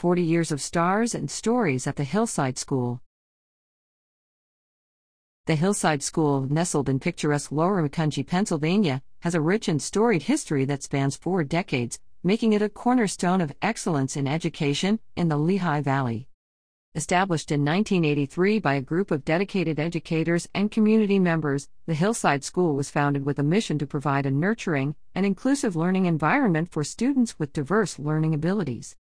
[0.00, 3.02] 40 Years of Stars and Stories at the Hillside School.
[5.44, 10.64] The Hillside School, nestled in picturesque Lower Macungie, Pennsylvania, has a rich and storied history
[10.64, 15.82] that spans four decades, making it a cornerstone of excellence in education in the Lehigh
[15.82, 16.28] Valley.
[16.94, 22.74] Established in 1983 by a group of dedicated educators and community members, the Hillside School
[22.74, 27.38] was founded with a mission to provide a nurturing and inclusive learning environment for students
[27.38, 28.96] with diverse learning abilities.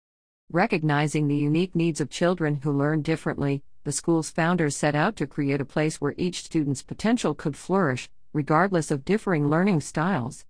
[0.52, 5.26] Recognizing the unique needs of children who learn differently, the school's founders set out to
[5.26, 10.44] create a place where each student's potential could flourish, regardless of differing learning styles.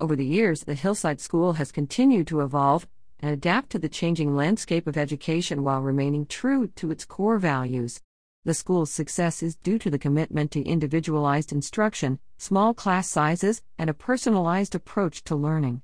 [0.00, 2.86] Over the years, the Hillside School has continued to evolve
[3.20, 8.00] and adapt to the changing landscape of education while remaining true to its core values.
[8.44, 13.90] The school's success is due to the commitment to individualized instruction, small class sizes, and
[13.90, 15.82] a personalized approach to learning.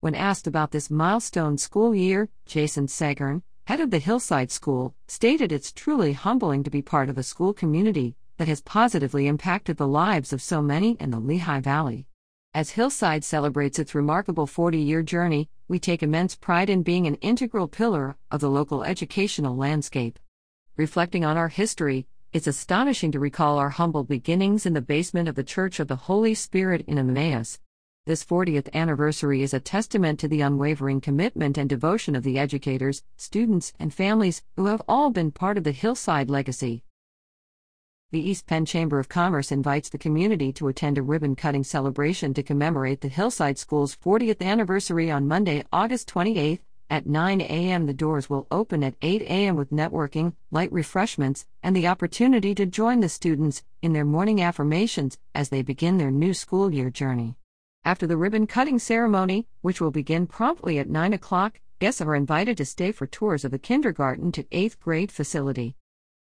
[0.00, 5.50] When asked about this milestone school year, Jason Sagern, head of the Hillside School, stated
[5.50, 9.88] it's truly humbling to be part of a school community that has positively impacted the
[9.88, 12.06] lives of so many in the Lehigh Valley.
[12.52, 17.14] As Hillside celebrates its remarkable 40 year journey, we take immense pride in being an
[17.16, 20.18] integral pillar of the local educational landscape.
[20.76, 25.36] Reflecting on our history, it's astonishing to recall our humble beginnings in the basement of
[25.36, 27.58] the Church of the Holy Spirit in Emmaus.
[28.06, 33.02] This 40th anniversary is a testament to the unwavering commitment and devotion of the educators,
[33.16, 36.84] students, and families who have all been part of the Hillside legacy.
[38.12, 42.32] The East Penn Chamber of Commerce invites the community to attend a ribbon cutting celebration
[42.34, 47.86] to commemorate the Hillside School's 40th anniversary on Monday, August 28 at 9 a.m.
[47.86, 49.56] The doors will open at 8 a.m.
[49.56, 55.18] with networking, light refreshments, and the opportunity to join the students in their morning affirmations
[55.34, 57.36] as they begin their new school year journey.
[57.86, 62.56] After the ribbon cutting ceremony, which will begin promptly at 9 o'clock, guests are invited
[62.56, 65.76] to stay for tours of the kindergarten to 8th grade facility.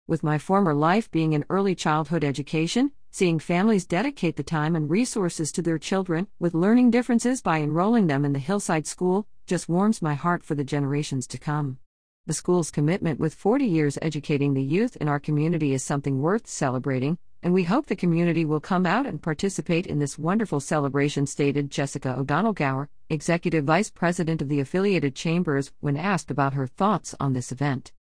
[0.08, 4.90] With my former life being in early childhood education, seeing families dedicate the time and
[4.90, 9.68] resources to their children with learning differences by enrolling them in the Hillside School just
[9.68, 11.78] warms my heart for the generations to come.
[12.26, 16.46] The school's commitment with 40 years educating the youth in our community is something worth
[16.46, 21.26] celebrating, and we hope the community will come out and participate in this wonderful celebration,
[21.26, 26.66] stated Jessica O'Donnell Gower, Executive Vice President of the affiliated chambers, when asked about her
[26.66, 27.92] thoughts on this event.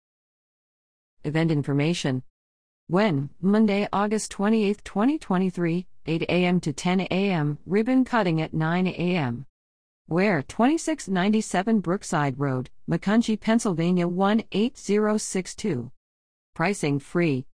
[1.25, 2.24] Event information
[2.88, 6.62] When, Monday, August 28, 2023, 8 a.m.
[6.62, 9.46] to 10 a.m., ribbon cutting at 9 a.m.
[10.06, 15.91] Where 2697 Brookside Road, Macungie, Pennsylvania 18062.
[16.56, 17.46] Pricing free.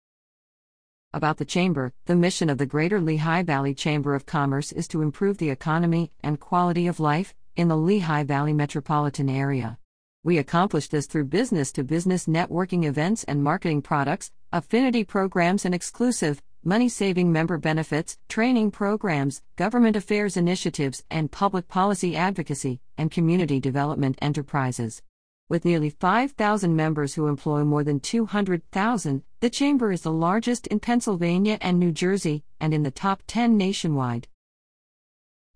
[1.15, 5.03] About the Chamber The mission of the Greater Lehigh Valley Chamber of Commerce is to
[5.03, 9.77] improve the economy and quality of life in the Lehigh Valley metropolitan area.
[10.23, 15.75] We accomplish this through business to business networking events and marketing products, affinity programs, and
[15.75, 23.11] exclusive, money saving member benefits, training programs, government affairs initiatives, and public policy advocacy and
[23.11, 25.03] community development enterprises.
[25.49, 30.79] With nearly 5,000 members who employ more than 200,000, the Chamber is the largest in
[30.79, 34.29] Pennsylvania and New Jersey, and in the top 10 nationwide.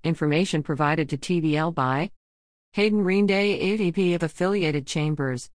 [0.03, 2.11] Information provided to TVL by
[2.73, 5.49] Hayden Reenday, AVP of Affiliated Chambers.